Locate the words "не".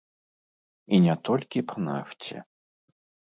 1.05-1.15